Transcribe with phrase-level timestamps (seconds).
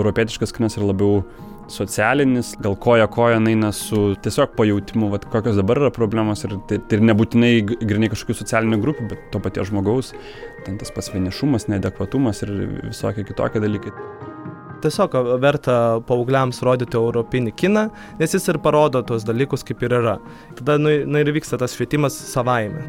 [0.00, 1.22] europietiškas kinas yra labiau
[1.70, 6.80] socialinis, gal koja koja eina su tiesiog pajautimu, vat, kokios dabar yra problemos ir tai,
[6.90, 10.12] tai nebūtinai grinai kažkokių socialinių grupių, bet to paties žmogaus,
[10.66, 12.54] ten tas pats vienišumas, neadekvatumas ir
[12.90, 13.94] visokie kitokie dalykai.
[14.80, 15.74] Tiesiog verta
[16.08, 20.16] paaugliams rodyti europinį kiną, nes jis ir parodo tuos dalykus, kaip ir yra.
[20.58, 22.86] Tada nu, nu, ir vyksta tas švietimas savaime.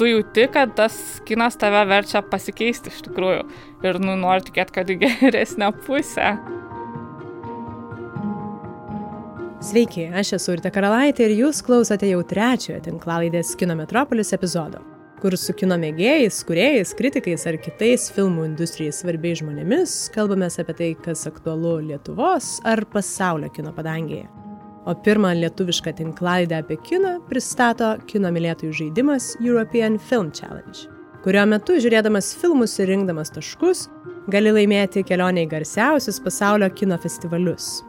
[0.00, 0.94] Tu jauti, kad tas
[1.28, 3.42] kinas tave verčia pasikeisti iš tikrųjų
[3.84, 6.30] ir nu, nori tikėti, kad į geresnę pusę.
[9.60, 14.80] Sveiki, aš esu Urte Karalaitė ir jūs klausote jau trečiojo tinklalaidės Kino Metropolis epizodo,
[15.20, 20.94] kur su kino mėgėjais, kuriejais, kritikais ar kitais filmų industrijai svarbiais žmonėmis kalbamės apie tai,
[21.04, 24.30] kas aktualu Lietuvos ar pasaulio kino padangėje.
[24.88, 30.86] O pirmą lietuvišką tinklalaidę apie kiną pristato kino mylėtojų žaidimas European Film Challenge,
[31.24, 33.88] kurio metu žiūrėdamas filmus ir rinkdamas taškus
[34.32, 37.80] gali laimėti kelionę į garsiausius pasaulio kino festivalius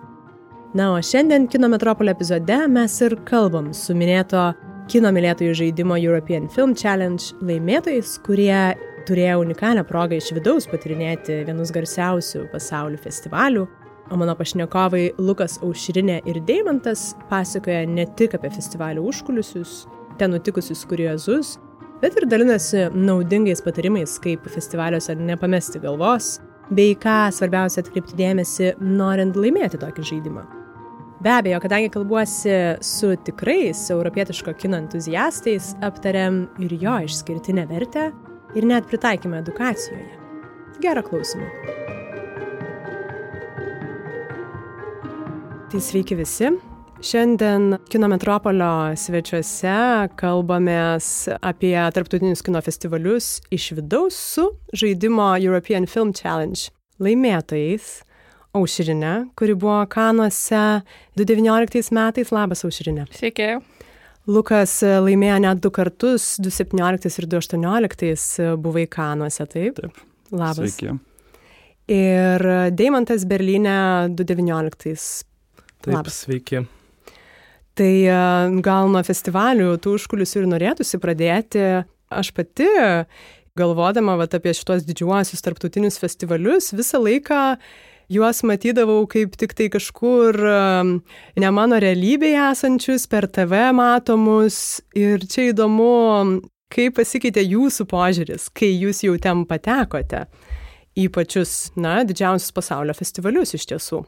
[0.73, 4.53] Na, o šiandien Kino Metropolio epizode mes ir kalbam su minėto
[4.91, 11.73] kino mylėtojų žaidimo European Film Challenge laimėtojais, kurie turėjo unikalią progą iš vidaus patirinėti vienus
[11.75, 13.65] garsiausių pasaulio festivalių.
[14.11, 19.85] O mano pašnekovai Lukas Aušrinė ir Deimantas pasakoja ne tik apie festivalių užkulisius,
[20.19, 21.53] ten nutikusius kuriozus,
[22.01, 26.41] bet ir dalinasi naudingais patarimais, kaip festivaliuose nepamesti galvos,
[26.75, 30.43] bei ką svarbiausia atkreipti dėmesį, norint laimėti tokį žaidimą.
[31.23, 38.09] Be abejo, kadangi kalbuosi su tikrais europietiško kino entuziastais, aptariam ir jo išskirtinę vertę
[38.57, 40.09] ir net pritaikymą edukacijoje.
[40.81, 41.79] Gerą klausimą.
[45.71, 46.49] Tai sveiki visi.
[46.99, 49.75] Šiandien Kino Metropolio svečiuose
[50.19, 51.05] kalbamės
[51.39, 56.67] apie tarptautinius kino festivalius iš vidaus su žaidimo European Film Challenge
[56.99, 57.87] laimėtojais
[58.51, 60.81] Aušrinę, kuri buvo Kanuose
[61.15, 62.35] 2019 metais.
[62.35, 63.07] Labas, Aušrinė.
[63.15, 63.49] Sveiki.
[64.27, 69.79] Lukas laimėjo net du kartus, 2017 ir 2018 buvai Kanuose, taip?
[69.79, 70.05] Taip.
[70.35, 70.75] Labas.
[70.75, 70.99] Sveiki.
[71.95, 75.30] Ir Deimantas Berlyne 2019.
[75.81, 76.23] Taip, Labas.
[76.25, 76.63] sveiki.
[77.77, 77.93] Tai
[78.61, 81.63] gal nuo festivalių tų užkulisių ir norėtųsi pradėti.
[82.11, 82.67] Aš pati,
[83.57, 87.41] galvodama vat, apie šitos didžiuosius tarptautinius festivalius, visą laiką
[88.11, 90.37] juos matydavau kaip tik tai kažkur
[91.39, 94.81] ne mano realybėje esančius, per TV matomus.
[94.97, 96.41] Ir čia įdomu,
[96.71, 100.25] kaip pasikeitė jūsų požiūris, kai jūs jau ten patekote
[100.99, 104.03] į pačius, na, didžiausius pasaulio festivalius iš tiesų.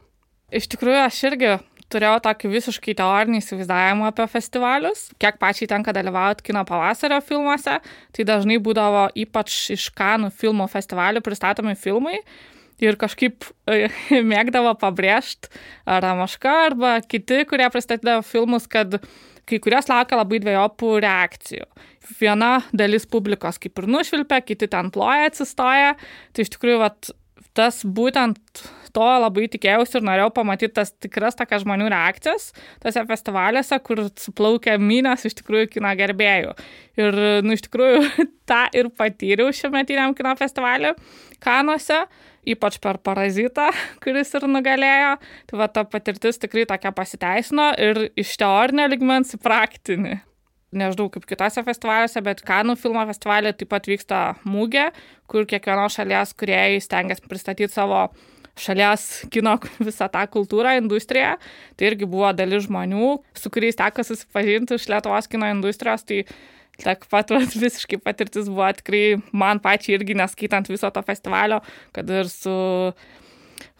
[0.54, 1.54] Iš tikrųjų, aš irgi
[1.92, 5.08] turėjau tokį visiškai teorinį įsivaizdavimą apie festivalius.
[5.20, 7.78] Kiek pačiai tenka dalyvauti kino pavasario filmuose,
[8.14, 12.20] tai dažnai būdavo ypač iš Kanų filmų festivalių pristatomi filmai,
[12.82, 13.88] ir kažkaip e,
[14.32, 15.50] mėgdavo pabrėžti
[15.86, 18.98] Ramaška arba kiti, kurie pristatydavo filmus, kad
[19.44, 21.66] kai kurios laukia labai dviejopų reakcijų.
[22.20, 25.94] Viena dalis publikos kaip ir nušvilpia, kiti ten ploja atsistoja.
[26.32, 27.12] Tai iš tikrųjų, vat,
[27.56, 32.50] tas būtent to labai tikėjausi ir norėjau pamatyti tas tikras tokias žmonių reakcijas
[32.82, 36.54] tose festivaliuose, kur suplaukia minės iš tikrųjų kino gerbėjų.
[37.00, 38.04] Ir, nu, iš tikrųjų,
[38.50, 40.94] tą ir patyriau šiame metiniam kino festivaliu
[41.44, 42.04] Kanuose
[42.48, 43.70] ypač per parazitą,
[44.04, 45.16] kuris ir nugalėjo.
[45.50, 50.20] Tai va ta patirtis tikrai tokia pasiteisino ir iš teorinio ligmens į praktinį.
[50.74, 54.88] Nežinau, kaip kitose festivaliuose, bet Kanų filmo festivalė taip pat vyksta mūgė,
[55.30, 58.08] kur kiekvienos šalies kuriejai stengiasi pristatyti savo
[58.60, 59.56] šalies kino
[59.88, 61.36] visą tą kultūrą, industriją.
[61.76, 66.06] Tai irgi buvo dalis žmonių, su kuriais teko susipažinti iš Lietuvos kino industrijos.
[66.08, 66.24] Tai
[66.74, 71.60] Tiek pat vat, visiškai patirtis buvo tikrai man pačiai irgi neskaitant viso to festivalio,
[71.94, 72.54] kad ir su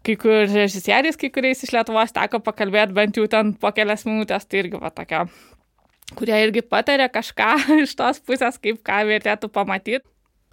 [0.06, 4.47] kai kur režisieriais, kai kuriais iš Lietuvos teko pakalbėti bent jau ten po kelias minutės,
[4.47, 5.25] tai irgi va tokia,
[6.15, 7.50] kurie irgi patarė kažką
[7.85, 10.05] iš tos pusės, kaip ką vertėtų pamatyti.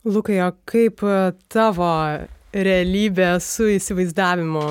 [0.02, 1.04] Lukai, o kaip
[1.54, 1.92] tavo
[2.54, 4.66] realybė su įsivaizdavimu?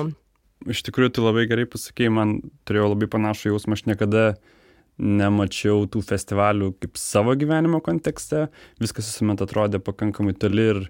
[0.69, 2.33] Iš tikrųjų, tu labai gerai pasakėjai, man
[2.69, 4.25] turėjau labai panašų jausmą, aš niekada
[5.01, 8.49] nemačiau tų festivalių kaip savo gyvenimo kontekste,
[8.81, 10.81] viskas visuomet atrodė pakankamai toli ir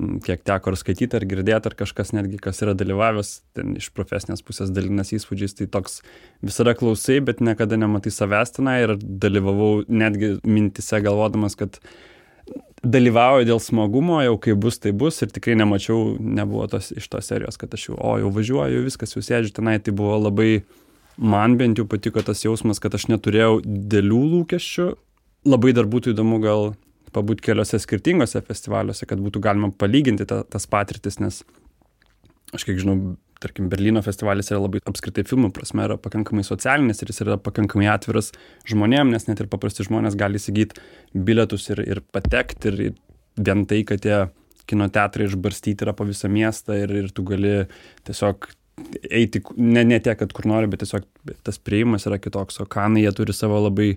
[0.00, 3.90] mm, kiek teko ar skaityti, ar girdėti, ar kažkas netgi, kas yra dalyvavęs, ten iš
[3.92, 6.00] profesinės pusės dalinas įspūdžiais, tai toks
[6.40, 11.76] visada klausai, bet niekada nematai savęs tenai ir dalyvavau netgi mintise galvodamas, kad
[12.82, 17.30] dalyvauju dėl smagumo, jau kai bus, tai bus ir tikrai nemačiau, nebuvo tos iš tos
[17.30, 20.64] serijos, kad aš jau, o jau važiuoju, viskas jau sėdžiu tenai, tai buvo labai
[21.16, 24.88] man bent jau patiko tas jausmas, kad aš neturėjau dėlių lūkesčių.
[25.52, 26.72] Labai dar būtų įdomu gal
[27.14, 31.42] pabūti keliose skirtingose festivaliuose, kad būtų galima palyginti ta, tas patirtis, nes
[32.56, 37.12] aš kiek žinau, tarkim, Berlyno festivalis yra labai apskritai filmų prasme, yra pakankamai socialinis ir
[37.12, 38.32] jis yra pakankamai atviras
[38.70, 40.80] žmonėm, nes net ir paprasti žmonės gali įsigyti
[41.12, 42.80] bilietus ir, ir patekti ir,
[43.36, 44.16] vien tai, kad tie
[44.68, 47.62] kino teatrai išbarstyti yra po visą miestą ir, ir tu gali
[48.06, 48.48] tiesiog
[49.10, 51.06] eiti, ne, ne tiek, kad kur nori, bet tiesiog
[51.46, 53.94] tas prieimas yra kitoks, o kanai jie turi savo labai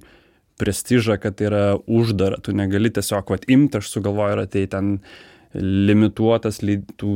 [0.59, 4.97] prestižą, kad tai yra uždara, tu negali tiesiog, vad, imti, aš sugalvoju, ir atei ten
[5.61, 7.11] limituotas tų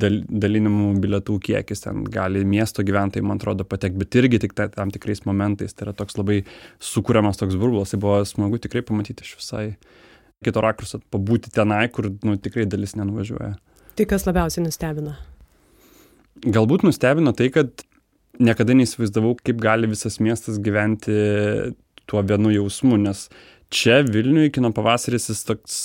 [0.00, 4.68] dal, dalinimų bilietų kiekis, ten gali miesto gyventojai, man atrodo, patekti, bet irgi tik ta,
[4.72, 6.42] tam tikrais momentais, tai yra toks labai
[6.82, 9.66] sukūriamas toks burbulas, tai buvo smagu tikrai pamatyti iš visai
[10.44, 13.54] kito rakurso, pabūti tenai, kur nu, tikrai dalis nenuvažiuoja.
[13.94, 15.14] Tai kas labiausiai nustebino?
[16.44, 17.84] Galbūt nustebino tai, kad
[18.42, 21.14] niekada neįsivaizdavau, kaip gali visas miestas gyventi
[22.10, 23.28] tuo vienu jausmu, nes
[23.72, 25.78] čia Vilniuje kino pavasaris jis toks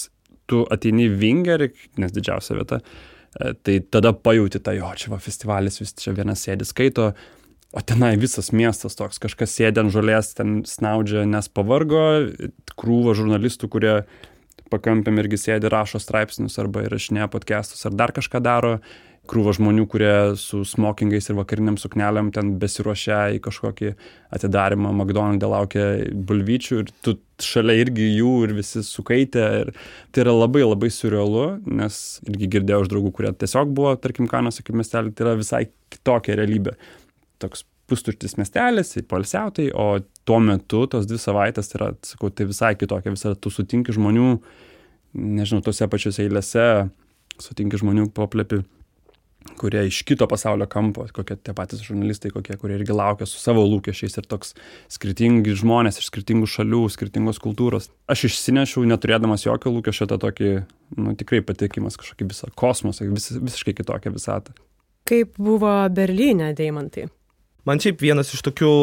[0.50, 5.80] tu ateini Vingerį, nes didžiausia vieta, e, tai tada pajauti tą, jo, čia va festivalis,
[5.82, 7.12] vis čia vienas sėdi skaito,
[7.70, 12.02] o tenai visas miestas toks, kažkas sėdi ant žolės, ten snaudžia, nes pavargo,
[12.80, 13.94] krūva žurnalistų, kurie
[14.74, 18.80] pakampėm irgi sėdi, rašo straipsnius arba įrašinėja podcastus ar dar kažką daro
[19.30, 23.92] krūva žmonių, kurie su smokingais ir vakariniam sukneliam ten besiruošia į kažkokį
[24.36, 25.86] atidarimą, McDonald's laukia
[26.30, 29.46] bulvyčių ir tu šalia irgi jų ir visi sukaitę.
[29.62, 29.74] Ir
[30.14, 31.46] tai yra labai labai surrealu,
[31.80, 35.66] nes irgi girdėjau iš draugų, kurie tiesiog buvo, tarkim, Kanuose kaip miestelį, tai yra visai
[35.94, 36.76] kitokia realybė.
[37.44, 42.76] Toks pustuštis miestelis, palsiautai, o tuo metu tos dvi savaitės tai yra, sakau, tai visai
[42.78, 44.36] kitokia, visada tu sutinki žmonių,
[45.18, 46.68] nežinau, tose pačiose eilėse,
[47.42, 48.62] sutinki žmonių paplepi
[49.60, 53.64] kurie iš kito pasaulio kampo, kokie tie patys žurnalistai, kokie, kurie irgi laukia su savo
[53.68, 54.54] lūkesčiais ir toks
[54.92, 57.90] skirtingi žmonės iš skirtingų šalių, skirtingos kultūros.
[58.12, 60.54] Aš išsinešiau, neturėdamas jokio lūkesčio, tą tokį,
[61.00, 64.56] nu, tikrai patikimas kažkokį visą kosmosą, vis, visiškai kitokią visatą.
[65.10, 67.08] Kaip buvo Berlyne, Deimantai?
[67.68, 68.74] Man šiaip vienas iš tokių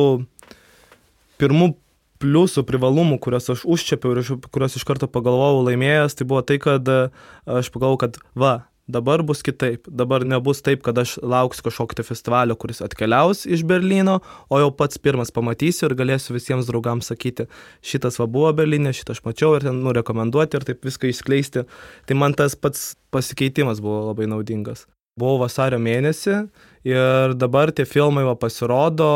[1.41, 1.75] pirmų
[2.23, 6.89] pliusų, privalumų, kuriuos aš užčiapiau ir kuriuos iš karto pagalvojau laimėjęs, tai buvo tai, kad
[6.89, 8.55] aš pagalvojau, kad va,
[8.87, 9.87] dabar bus kitaip.
[9.91, 14.71] Dabar nebus taip kad aš lauksiu kažkokio tai festivalio kuris atkeliaus iš berlyno o jau
[14.71, 17.49] pats pirmas pamatysiu ir galėsiu visiems draugams sakyti
[17.83, 21.67] šitas va buvo berlyne šitą aš mačiau ir ten nu rekomenduoti ir taip viską išskleisti.
[22.07, 24.87] Tai man tas pats pasikeitimas buvo labai naudingas.
[25.17, 26.35] Buvau vasario mėnesį
[26.87, 29.07] ir dabar tie filmai va pasirodo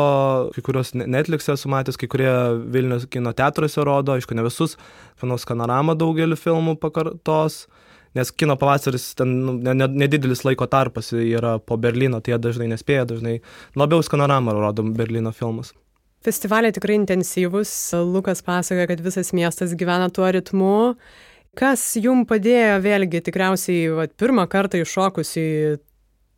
[0.55, 2.31] kai kuriuos netflikse esu matęs kai kurie
[2.73, 4.73] vilniaus kino teatruose rodo aišku ne visus
[5.21, 7.67] manau skanorama daugelį filmų pakartos
[8.17, 13.05] nes kino pavasaris ten nu, nedidelis laiko tarpas yra po Berlyno, tai jie dažnai nespėja,
[13.09, 13.39] dažnai
[13.79, 15.73] labiau skanoramą rodom Berlyno filmus.
[16.21, 17.71] Festivaliai tikrai intensyvus,
[18.05, 20.75] Lukas pasakoja, kad visas miestas gyvena tuo ritmu.
[21.57, 25.47] Kas jum padėjo vėlgi tikriausiai vat, pirmą kartą iššokus į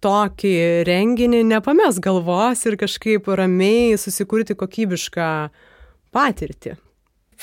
[0.04, 0.56] tokį
[0.88, 5.30] renginį nepames galvos ir kažkaip ramiai susikurti kokybišką
[6.16, 6.78] patirtį?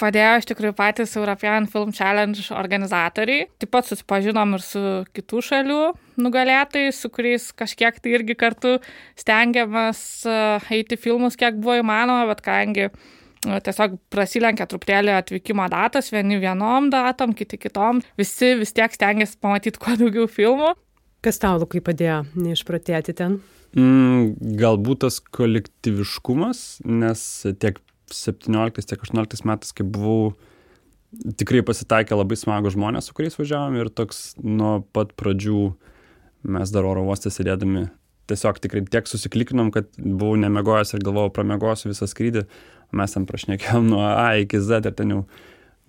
[0.01, 3.49] Padėjo iš tikrųjų patys European Film Challenge organizatoriai.
[3.61, 4.83] Taip pat susipažinom ir su
[5.17, 5.81] kitų šalių
[6.25, 8.79] nugalėtojais, su kuriais kažkiek tai irgi kartu
[9.21, 10.37] stengiamės e,
[10.79, 12.93] eiti filmus, kiek buvo įmanoma, bet kadangi e,
[13.67, 19.83] tiesiog prasilenkia truputėlį atvykimo datas, vieni vienom datom, kiti kitom, visi vis tiek stengiasi pamatyti
[19.83, 20.73] kuo daugiau filmų.
[21.21, 23.43] Kas tau, Lukai, padėjo neišpratėti ten?
[23.77, 27.29] Mm, galbūt tas kolektyviškumas, nes
[27.61, 27.77] tiek
[28.15, 30.35] 17, tiek 18 metais, kai buvau,
[31.41, 35.71] tikrai pasitaikė labai smagų žmonės, su kuriais važiavom ir toks nuo pat pradžių
[36.51, 37.89] mes dar oro uostą sėdėdami
[38.31, 42.47] tiesiog tikrai tiek susiklikinom, kad buvau nemegojęs ir galvojau, pramegosiu visą skrydį,
[42.97, 45.21] mes ten prašnekėjom nuo A iki Z ir ten jau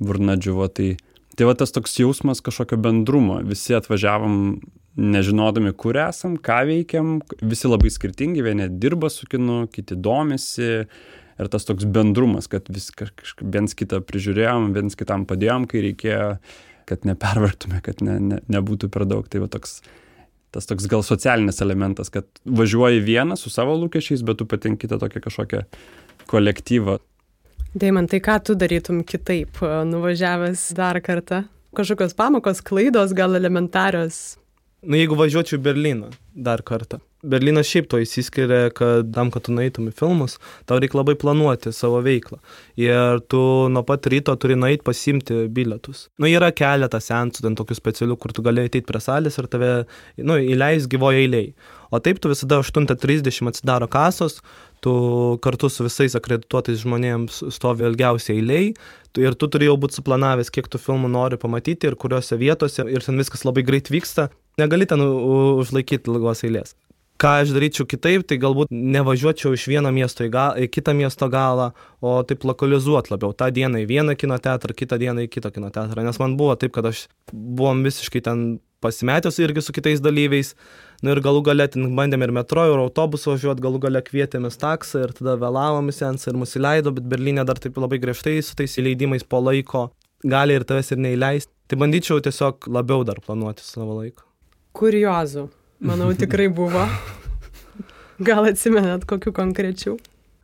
[0.02, 0.68] burna džiuvo.
[0.74, 0.90] Tai,
[1.38, 4.38] tai va tas toks jausmas kažkokio bendrumo, visi atvažiavom
[5.02, 10.84] nežinodami, kur esam, ką veikiam, visi labai skirtingi, vieni dirba su kinu, kiti domisi,
[11.42, 16.28] ir tas toks bendrumas, kad vis kažkaip viens kitą prižiūrėjom, viens kitam padėjom, kai reikėjo,
[16.90, 19.28] kad nepervartume, kad ne, ne, nebūtų per daug.
[19.32, 19.80] Tai va toks,
[20.54, 25.00] tas toks gal socialinis elementas, kad važiuoji vieną su savo lūkesčiais, bet tu patenki tą
[25.02, 25.64] tokią kažkokią
[26.32, 27.00] kolektyvą.
[27.72, 31.46] Deimantai, ką tu darytum kitaip, nuvažiavęs dar kartą?
[31.78, 34.41] Kažkokios pamokos, klaidos, gal elementarios?
[34.82, 39.54] Nu, jeigu važiuočiau į Berliną dar kartą, Berlynas šiaip to įsiskiria, kad tam, kad tu
[39.54, 42.40] nueitum į filmus, tau reikia labai planuoti savo veiklą.
[42.82, 46.08] Ir tu nuo pat ryto turi nueiti pasimti bilietus.
[46.18, 49.72] Nu, yra keletas sensų, ten tokių specialių, kur tu gali ateiti prie salės ir tave,
[50.18, 51.54] nu, įleis gyvoje eiliai.
[51.94, 54.40] O taip tu visada 8.30 atsidaro kasos,
[54.82, 54.92] tu
[55.46, 58.72] kartu su visais akredituotais žmonėms stovi ilgiausiai eiliai
[59.22, 63.06] ir tu turi jau būti suplanavęs, kiek tų filmų nori pamatyti ir kuriuose vietose ir
[63.06, 64.32] ten viskas labai greit vyksta.
[64.60, 66.76] Negali ten užlaikyti ilgos eilės
[67.22, 71.28] ką aš daryčiau kitaip, tai galbūt nevažiuočiau iš vieno miesto į, gal, į kitą miesto
[71.30, 71.70] galą,
[72.02, 73.36] o taip lokalizuot labiau.
[73.38, 76.06] Ta diena į vieną kino teatrą, kitą dieną į kitą kino teatrą.
[76.08, 78.46] Nes man buvo taip, kad aš buvom visiškai ten
[78.82, 80.56] pasimetęs irgi su kitais dalyviais.
[81.06, 85.06] Na ir galų galę ten bandėm ir metro, ir autobusu važiuoti, galų galę kvietėmės taksą
[85.06, 88.58] ir tada vėlavom į sensą ir mus įleido, bet Berlyne dar taip labai griežtai su
[88.58, 89.92] tais įleidimais po laiko
[90.26, 91.54] gali ir tavęs ir neįleisti.
[91.70, 94.31] Tai bandyčiau tiesiog labiau dar planuoti savo laiką.
[94.72, 95.50] Kuriozų,
[95.84, 96.86] manau, tikrai buvo.
[98.28, 99.98] Gal atsimenat kokiu konkrečiu?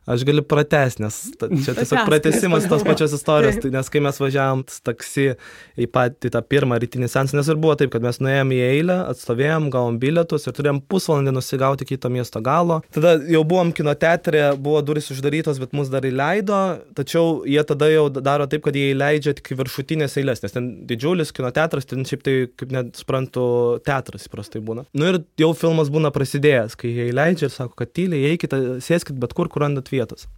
[0.08, 4.62] Aš galiu pratęsti, nes čia tiesiog pratesimas tos pačios istorijos, tai nes kai mes važiavom
[4.86, 5.34] taksi
[5.76, 8.96] į patį tą pirmą rytinį sensą, nes ir buvo taip, kad mes nuėjom į eilę,
[9.12, 12.78] atstovėjom, gavom bilietus ir turėjom pusvalandį nusigauti kito miesto galo.
[12.94, 16.62] Tada jau buvom kino teatre, buvo durys uždarytos, bet mus dar įleido,
[16.96, 21.34] tačiau jie tada jau daro taip, kad jie įleidžia tik viršutinės eilės, nes ten didžiulis
[21.36, 23.44] kino teatras, ten šiaip tai, kaip net suprantu,
[23.84, 24.88] teatras įprastai būna.
[24.96, 29.20] Nu ir jau filmas būna prasidėjęs, kai jie įleidžia ir sako, kad tyliai, eikite, sėskit
[29.20, 30.30] bet kur, kur randat vietą vietos.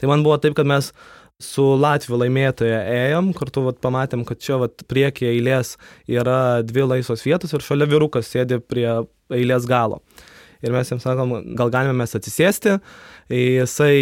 [0.00, 0.92] Tai man buvo taip, kad mes
[1.40, 2.76] su Latvijų laimėtoje
[3.08, 5.76] ėjom, kartu vat, pamatėm, kad čia vat, priekyje eilės
[6.10, 8.88] yra dvi laisvos vietos ir šalia vyrukas sėdi prie
[9.32, 10.02] eilės galo.
[10.60, 12.76] Ir mes jiems sakom, gal galime mes atsisėsti,
[13.30, 13.94] Jisai,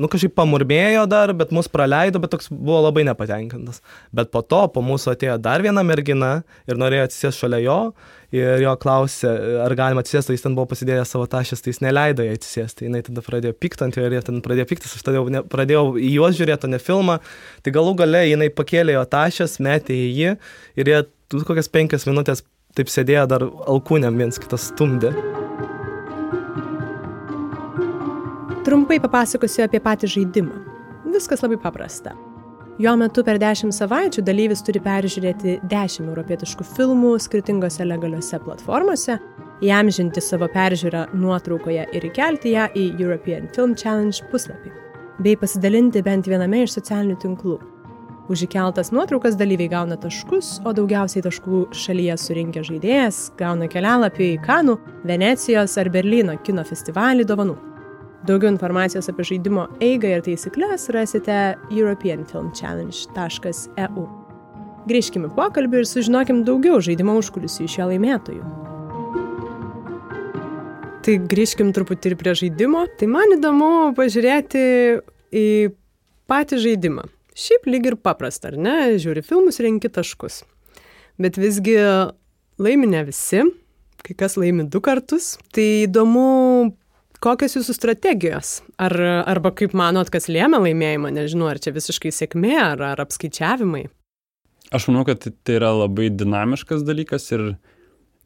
[0.00, 3.82] nu, kažkaip pamurmėjo dar, bet mus praleido, bet toks buvo labai nepatenkintas.
[4.16, 7.76] Bet po to, po mūsų atėjo dar viena mergina ir norėjo atsisėsti šalia jo.
[8.32, 9.28] Ir jo klausė,
[9.60, 12.88] ar galima atsisėsti, jis ten buvo pasidėjęs savo tašės, tai jis neleido jai atsisėsti.
[12.88, 16.40] Jis tada pradėjo piktant ir jie ten pradėjo piktas, aš tada ne, pradėjau į juos
[16.40, 17.18] žiūrėti, o ne filmą.
[17.60, 20.34] Tai galų gale jinai pakėlė jo tašės, metė į jį
[20.80, 21.04] ir jie
[21.44, 25.12] kokias penkias minutės taip sėdėjo dar alkūnėm viens kitas stumdė.
[28.72, 30.54] Trumpai papasakosiu apie patį žaidimą.
[31.12, 32.14] Viskas labai paprasta.
[32.80, 39.18] Jo metu per 10 savaičių dalyvis turi peržiūrėti 10 europietiškų filmų skirtingose legaliuose platformose,
[39.60, 44.72] įamžinti savo peržiūrą nuotraukoje ir įkelti ją į European Film Challenge puslapį,
[45.20, 47.58] bei pasidalinti bent viename iš socialinių tinklų.
[48.32, 54.40] Už įkeltas nuotraukas dalyviai gauna taškus, o daugiausiai taškų šalyje surinkę žaidėjas gauna kelialapį į
[54.48, 54.78] Kanų,
[55.12, 57.58] Venecijos ar Berlyno kino festivalį dovanų.
[58.22, 64.04] Daugiau informacijos apie žaidimo eigą ir taisyklės rasite europeanfilmchallenge.eu.
[64.86, 68.44] Grįžkime pokalbį ir sužinokim daugiau žaidimo užkulisių iš jo laimėtojų.
[71.02, 72.84] Tai grįžkim truputį ir prie žaidimo.
[72.98, 74.62] Tai man įdomu pažiūrėti
[75.34, 75.74] į
[76.30, 77.02] patį žaidimą.
[77.34, 78.76] Šiaip lyg ir paprasta, ar ne?
[79.02, 80.44] Žiūri filmus, renki taškus.
[81.18, 81.74] Bet visgi
[82.62, 83.42] laimi ne visi,
[84.06, 85.24] kai kas laimi du kartus.
[85.50, 86.26] Tai įdomu
[87.22, 88.52] kokios jūsų strategijos?
[88.82, 88.94] Ar,
[89.30, 93.86] arba kaip manot, kas lėmė laimėjimą, nežinau, ar čia visiškai sėkmė, ar, ar apskaičiavimai?
[94.72, 97.52] Aš manau, kad tai yra labai dinamiškas dalykas ir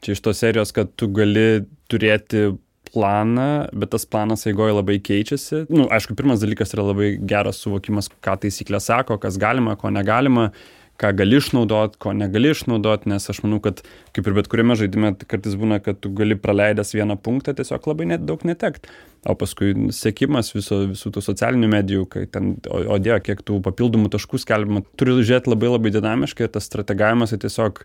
[0.05, 2.53] čia iš tos serijos, kad tu gali turėti
[2.87, 5.65] planą, bet tas planas eigoje labai keičiasi.
[5.67, 9.91] Na, nu, aišku, pirmas dalykas yra labai geras suvokimas, ką taisyklė sako, kas galima, ko
[9.93, 10.51] negalima
[11.01, 13.83] ką gali išnaudot, ko negali išnaudot, nes aš manau, kad
[14.17, 17.89] kaip ir bet kuriame žaidime, tai kartais būna, kad tu gali praleidęs vieną punktą tiesiog
[17.91, 18.89] labai net daug netekt.
[19.27, 23.61] O paskui sėkimas viso, visų tų socialinių medijų, kai ten, o, o dėjo, kiek tų
[23.67, 27.85] papildomų taškų skelbima, turi žiūrėti labai labai dinamiškai ir tas strategavimas tai tiesiog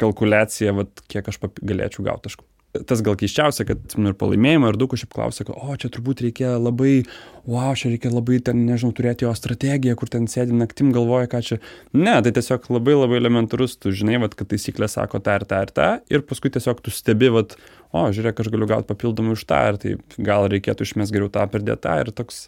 [0.00, 2.55] kalkuliacija, vat, kiek aš galėčiau gauti taškų
[2.88, 6.52] tas gal keiščiausia, kad ir palaimėjimą, ir daug kažkaip klausia, kad, o čia turbūt reikia
[6.60, 7.06] labai,
[7.48, 11.42] wow, čia reikia labai ten, nežinau, turėti jo strategiją, kur ten sėdi naktim galvoja, ką
[11.46, 11.58] čia.
[11.96, 15.62] Ne, tai tiesiog labai labai elementarus, tu žinai, vat, kad taisyklė sako tą ir tą
[15.64, 17.56] ir tą, ir paskui tiesiog tu stebi, vat,
[17.92, 21.48] o, žiūrėk, aš galiu gauti papildomai už tą, ir tai gal reikėtų išmės geriau tą
[21.52, 22.46] pridėti tą, ir toks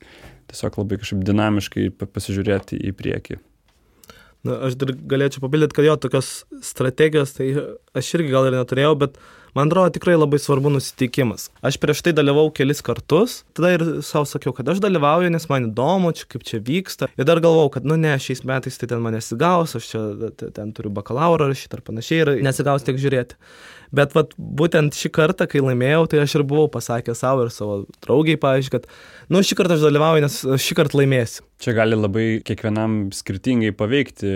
[0.53, 3.43] tiesiog labai kažkaip dinamiškai pasižiūrėti į priekį.
[4.47, 6.29] Na, aš dar galėčiau papildyti, kad jo tokios
[6.63, 7.51] strategijos, tai
[7.99, 11.49] aš irgi gal ir neturėjau, bet uh, Man atrodo tikrai labai svarbu nusiteikimas.
[11.65, 15.71] Aš prieš tai dalyvau kelis kartus, tada ir savo sakiau, kad aš dalyvauju, nes man
[15.71, 17.09] įdomu, čia, kaip čia vyksta.
[17.17, 20.03] Ir dar galvau, kad, nu ne, šiais metais tai ten man nesigaus, aš čia
[20.57, 23.39] ten turiu bakalauro rašyti ar panašiai ir nesigaus tiek žiūrėti.
[23.95, 27.81] Bet vat, būtent šį kartą, kai laimėjau, tai aš ir buvau pasakęs savo ir savo
[28.05, 28.89] draugiai, pavyzdžiui, kad,
[29.33, 30.37] nu, šį kartą aš dalyvauju, nes
[30.67, 31.47] šį kartą laimėsiu.
[31.65, 34.35] Čia gali labai kiekvienam skirtingai paveikti.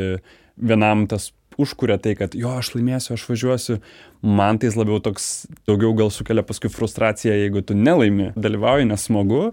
[0.62, 3.78] Vienam tas užkuria tai, kad jo, aš laimėsiu, aš važiuosiu.
[4.22, 9.44] Man tai labiau toks, daugiau gal sukelia paskui frustraciją, jeigu tu nelaimi, dalyvauji, nesmagu,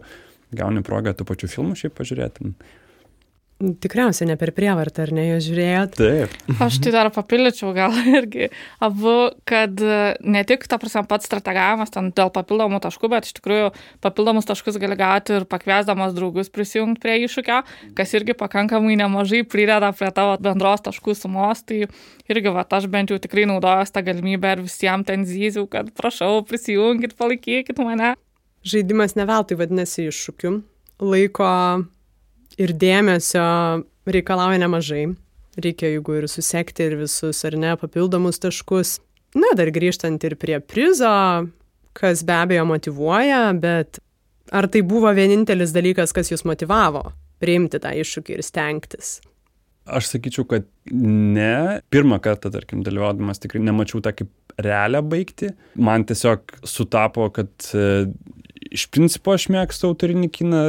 [0.55, 2.53] gauni progą tų pačių filmų šiaip pažiūrėti.
[3.59, 5.97] Tikriausiai ne per prievartą, ar ne, jūs žiūrėjot?
[5.99, 6.35] Taip.
[6.63, 8.47] Aš tai dar papildyčiau gal irgi
[8.79, 13.35] abu, kad e, ne tik, ta prasme, pats strategavimas ten dėl papildomų taškų, bet iš
[13.41, 13.73] tikrųjų
[14.05, 17.59] papildomus taškus gali gauti ir pakviesdamas draugus prisijungti prie iššūkio,
[17.99, 21.67] kas irgi pakankamai nemažai prideda prie tavo bendros taškų sumos.
[21.67, 21.83] Tai
[22.31, 26.45] irgi, va, aš bent jau tikrai naudoju tą galimybę ir visiems ten zyziu, kad prašau,
[26.47, 28.15] prisijungit, palaikykit mane.
[28.63, 30.61] Žaidimas neveltui vadinasi iššūkiu.
[31.03, 31.47] Laiko
[32.59, 33.45] ir dėmesio
[34.09, 35.05] reikalauja nemažai.
[35.59, 38.99] Reikia, jeigu ir susekti ir visus ar ne papildomus taškus.
[39.37, 41.09] Na, dar grįžtant ir prie prizo,
[41.97, 43.99] kas be abejo motivuoja, bet
[44.55, 49.17] ar tai buvo vienintelis dalykas, kas jūs motivavo priimti tą iššūkį ir stengtis?
[49.89, 51.79] Aš sakyčiau, kad ne.
[51.93, 55.53] Pirmą kartą, tarkim, dalyvaudamas tikrai nemačiau tą kaip realią baigti.
[55.79, 58.05] Man tiesiog sutapo, kad e,
[58.69, 60.63] iš principo aš mėgstu autorinį kiną,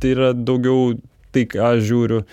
[0.00, 0.94] tai yra daugiau
[1.34, 2.24] tai, ką aš žiūriu.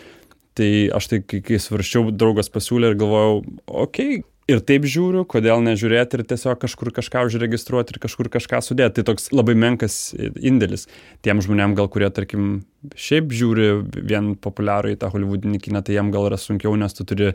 [0.59, 5.23] Tai aš tai, kai, kai svarščiau, draugas pasiūlė ir galvojau, okei, okay, ir taip žiūriu,
[5.29, 8.99] kodėl nežiūrėti ir tiesiog kažkur kažką užregistruoti ir kažkur kažką sudėti.
[8.99, 10.87] Tai toks labai menkas indėlis
[11.25, 12.63] tiem žmonėm, gal kurie, tarkim,
[12.97, 13.69] šiaip žiūri
[14.09, 17.33] vien populiarų į tą holivudinį kiną, tai jiem gal yra sunkiau, nes tu turi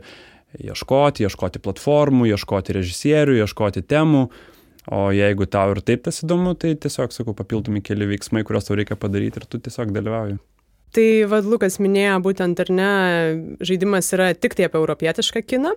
[0.59, 4.27] ieškoti, ieškoti platformų, ieškoti režisierių, ieškoti temų.
[4.93, 8.77] O jeigu tau ir taip tas įdomu, tai tiesiog, sakau, papildomi keli veiksmai, kuriuos tau
[8.77, 10.37] reikia padaryti ir tu tiesiog dalyvauji.
[10.95, 12.91] Tai vad Lukas minėjo būtent, ar ne,
[13.67, 15.73] žaidimas yra tik tai apie europietišką kiną.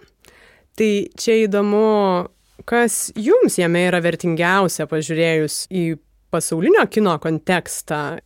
[0.78, 2.28] Tai čia įdomu,
[2.68, 5.84] kas jums jame yra vertingiausia pažiūrėjus į
[6.30, 8.20] pasaulinio kino kontekstą,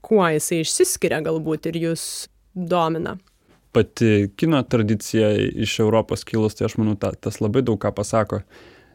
[0.00, 2.04] kuo jisai išsiskiria galbūt ir jūs
[2.54, 3.18] domina.
[3.76, 8.40] Pati kino tradicija iš Europos kilus, tai aš manau, ta, tas labai daug ką pasako.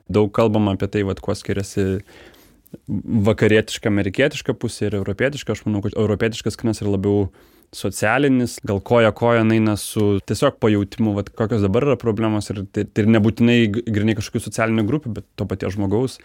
[0.09, 2.01] Daug kalbama apie tai, vat, kuo skiriasi
[3.27, 5.55] vakarietiška, amerikietiška pusė ir europietiška.
[5.55, 7.27] Aš manau, kad europietiškas kinas yra labiau
[7.73, 12.85] socialinis, gal koja koja eina su tiesiog pajautimu, vat, kokios dabar yra problemos ir tai,
[12.85, 16.19] tai nebūtinai grinai kažkokių socialinių grupių, bet to paties žmogaus,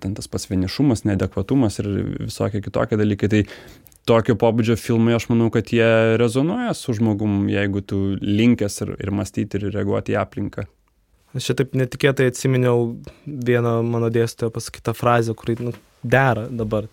[0.00, 1.90] ten tas pats vienišumas, neadekvatumas ir
[2.24, 3.30] visokie kitokie dalykai.
[3.34, 3.42] Tai
[4.08, 9.12] tokio pobūdžio filmai, aš manau, kad jie rezonuoja su žmogum, jeigu tu linkęs ir, ir
[9.14, 10.68] mąstyti ir reaguoti į aplinką.
[11.34, 12.92] Aš čia taip netikėtai atsiminiau
[13.26, 15.72] vieną mano dėstytojo pasakytą frazę, kuri nu,
[16.04, 16.88] dera dabar.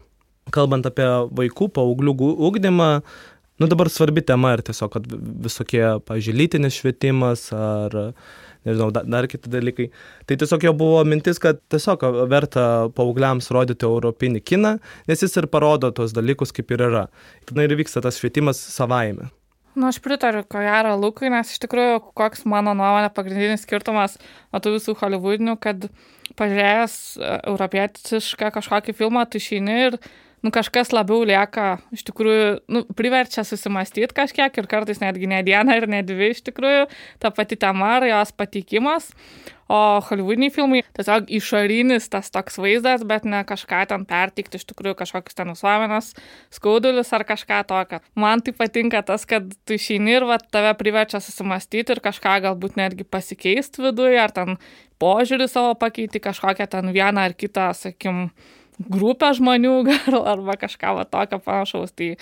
[0.51, 2.15] Kalbant apie vaikų, paauglių
[2.47, 2.89] ūkdymą,
[3.61, 5.11] nu dabar svarbi tema ir tiesiog, kad
[5.45, 7.97] visokie, pavyzdžiui, lytinis švietimas ar,
[8.67, 9.89] nežinau, dar, kiti dalykai.
[10.27, 12.65] Tai tiesiog jo buvo mintis, kad tiesiog verta
[12.97, 14.77] paaugliams rodyti europinį kiną,
[15.11, 17.05] nes jis ir parodo tos dalykus, kaip ir yra.
[17.49, 19.29] Tada ir vyksta tas švietimas savaime.
[19.71, 24.17] Na, nu, aš pritariu, ko gero, Lukui, nes iš tikrųjų, koks mano nuomonė pagrindinis skirtumas
[24.51, 25.85] nuo tų visų holivudinių, kad
[26.41, 29.97] pažiūrėjęs e, europietišką kažkokį filmą, tu išeini ir
[30.41, 35.77] nu, kažkas labiau lieka, iš tikrųjų, nu, priverčia susimastyti kažkiek ir kartais netgi ne dieną
[35.77, 36.85] ir ne dvi iš tikrųjų,
[37.21, 39.11] ta pati tema ar jos patikimas.
[39.71, 44.97] O holivudiniai filmai tiesiog išorinis tas toks vaizdas, bet ne kažką ten pertikti, iš tikrųjų
[44.99, 46.09] kažkokius ten visuomenės
[46.51, 48.01] skaudulius ar kažką tokio.
[48.19, 52.75] Man tai patinka tas, kad tu išeini ir va, tave priverčia susimastyti ir kažką galbūt
[52.81, 54.59] netgi pasikeisti viduje, ar ten
[54.99, 58.27] požiūrį savo pakeiti kažkokią ten vieną ar kitą, sakim,
[58.89, 61.93] grupę žmonių gal, arba kažką va tokio panašaus.
[61.97, 62.13] Tai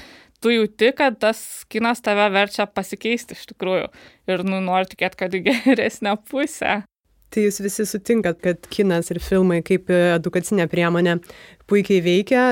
[0.43, 3.89] tu jauti, kad tas kinas tave verčia pasikeisti iš tikrųjų
[4.32, 6.82] ir nu, nori tikėti, kad į geresnę pusę.
[7.30, 11.19] Tai jūs visi sutinkat, kad kinas ir filmai kaip edukacinė priemonė
[11.69, 12.45] puikiai veikia.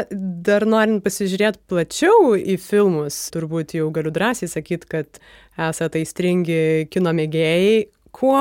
[0.46, 5.22] Dar norint pasižiūrėti plačiau į filmus, turbūt jau galiu drąsiai sakyti, kad
[5.58, 7.88] esate aistringi kino mėgėjai.
[8.14, 8.38] Kuo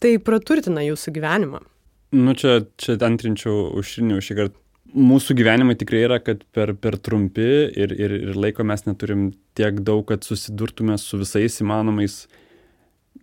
[0.00, 1.64] tai praturtina jūsų gyvenimą?
[2.10, 4.58] Nu, čia, čia antrinčiau užšiniu šį kartą.
[4.90, 7.46] Mūsų gyvenimai tikrai yra, kad per, per trumpi
[7.78, 12.24] ir, ir, ir laiko mes neturim tiek daug, kad susidurtume su visais įmanomais,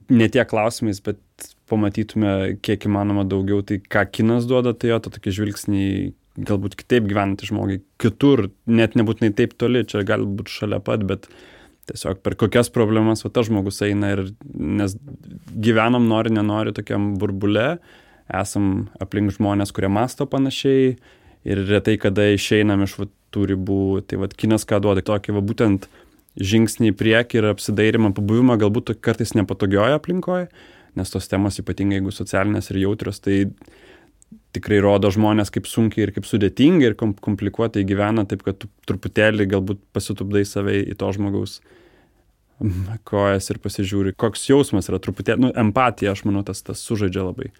[0.08, 1.20] ne tiek klausimais, bet
[1.68, 3.60] pamatytume kiek įmanoma daugiau.
[3.68, 5.84] Tai ką kinas duoda, tai jo, to tokį žvilgsnį
[6.48, 11.28] galbūt kitaip gyventi žmogui, kitur, net nebūtinai taip toli, čia galbūt šalia pat, bet
[11.90, 14.96] tiesiog per kokias problemas va tas žmogus eina ir nes
[15.52, 17.74] gyvenam nori, nenori tokiam burbule
[18.34, 20.96] esam aplink žmonės, kurie masto panašiai
[21.48, 23.84] ir retai kada išeinam iš va, tų ribų.
[24.08, 25.88] Tai vad kinas ką duoda, tokį va būtent
[26.38, 30.48] žingsnį į priekį ir apsidairimą, pabuvimą galbūt kartais nepatogioje aplinkoje,
[30.98, 33.48] nes tos temos ypatingai jeigu socialinės ir jautrios, tai
[34.56, 39.48] tikrai rodo žmonės, kaip sunkiai ir kaip sudėtingai ir komplikuotai gyvena, taip kad tu truputėlį
[39.54, 41.60] galbūt pasitupdai save į to žmogaus
[43.08, 47.52] kojas ir pasižiūri, koks jausmas yra truputėlį, nu, empatija, aš manau, tas, tas sužaidžia labai.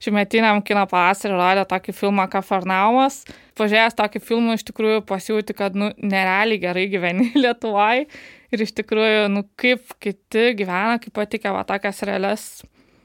[0.00, 3.22] Šiuometiniam kino pavasarį rodė tokį filmą Kafarnaumas.
[3.58, 8.06] Pažiūrėjęs tokį filmą, iš tikrųjų pasijūti, kad, nu, nerealiai gerai gyveni Lietuvoje.
[8.50, 12.48] Ir iš tikrųjų, nu, kaip kiti gyvena, kaip patikė va tokias realias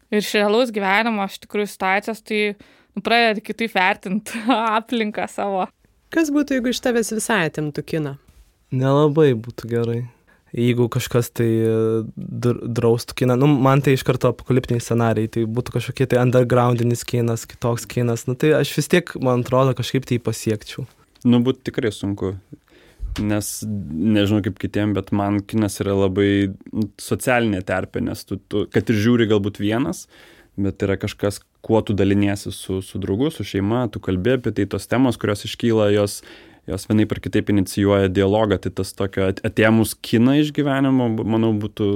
[0.09, 4.41] ir iš realaus gyvenimo, iš tikrųjų, situacijas, tai nu, pradedi kitaip vertinti
[4.79, 5.67] aplinką savo.
[6.13, 8.17] Kas būtų, jeigu iš tavęs visai atimtų kiną?
[8.75, 10.01] Nelabai būtų gerai
[10.55, 11.71] jeigu kažkas tai e,
[12.15, 17.45] draustų kiną, nu, man tai iš karto apokaliptiniai scenarijai, tai būtų kažkokie tai undergroundinis kinas,
[17.49, 20.87] kitoks kinas, nu, tai aš vis tiek, man atrodo, kažkaip tai pasiekčiau.
[21.25, 22.35] Nu, būtų tikrai sunku,
[23.19, 26.29] nes nežinau kaip kitiem, bet man kinas yra labai
[27.01, 30.05] socialinė terpė, nes tu, tu kad ir žiūri galbūt vienas,
[30.55, 34.67] bet yra kažkas, kuo tu daliniesi su, su draugu, su šeima, tu kalbė apie tai,
[34.71, 36.21] tos temos, kurios iškyla, jos
[36.69, 41.89] jos vienaip ar kitaip inicijuoja dialogą, tai tas tokio atėmus kiną iš gyvenimo, manau, būtų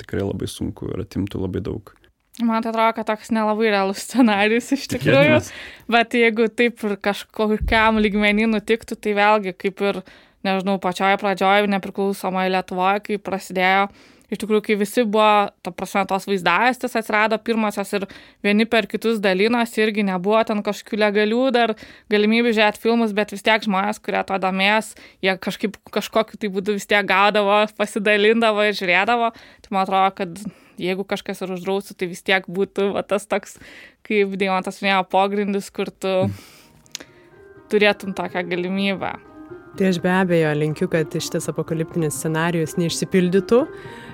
[0.00, 1.94] tikrai labai sunku ir atimtų labai daug.
[2.40, 5.40] Man tai atrodo, kad toks nelabai realus scenarius iš tikrųjų,
[5.92, 10.00] bet jeigu taip ir kažkokiam lygmenį nutiktų, tai vėlgi kaip ir,
[10.46, 13.90] nežinau, pačioje pradžioje, nepriklausomai Lietuvoje, kai prasidėjo
[14.30, 18.06] iš tikrųjų, kai visi buvo, ta prasme, tos vaizdavestės atsirado pirmosios ir
[18.46, 21.74] vieni per kitus dalinos irgi nebuvo ten kažkokių legalių dar
[22.12, 26.78] galimybių žiūrėti filmus, bet vis tiek žmonės, kurie to domės, jie kažkaip kažkokiu tai būdu
[26.78, 29.32] vis tiek gaudavo, pasidalindavo ir žiūrėdavo.
[29.34, 30.42] Tai man atrodo, kad
[30.80, 33.58] jeigu kažkas ir uždraustų, tai vis tiek būtų va, tas toks,
[34.06, 36.14] kaip Deimantas minėjo, pogrindis, kur tu
[37.70, 39.29] turėtum tokią galimybę.
[39.78, 43.64] Tai aš be abejo linkiu, kad šitas apokaliptinis scenarius neišsipildytų,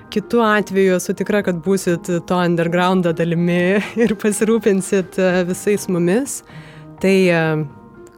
[0.09, 6.39] Kitu atveju esu tikra, kad būsit to undergroundo dalimi ir pasirūpinsit e, visais mumis.
[7.03, 7.41] Tai e,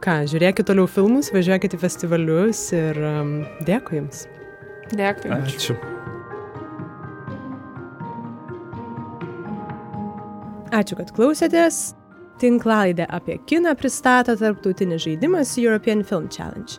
[0.04, 3.32] ką, žiūrėkit toliau filmus, važiuokit į festivalius ir um,
[3.66, 4.22] dėkui Jums.
[4.94, 5.32] Dėkui.
[5.34, 5.74] Ačiū.
[10.70, 11.88] Ačiū, kad klausėtės.
[12.40, 16.78] Tinklalaidė apie kiną pristato tarptautinis žaidimas European Film Challenge.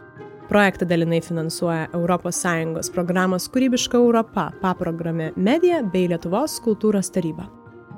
[0.52, 7.48] Projektą dalinai finansuoja ES programos Kūrybiška Europa paprogramė Medija bei Lietuvos kultūros taryba.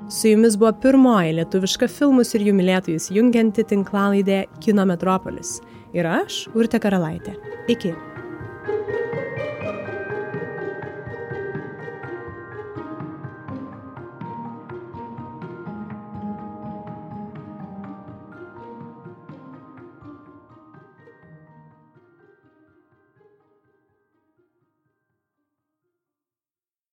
[0.06, 5.58] Su jumis buvo pirmoji lietuviška filmus ir jų mylėtojus jungianti tinklalaidė Kino Metropolis.
[5.98, 7.34] Ir aš, Urte Karalaitė.
[7.66, 7.96] Iki.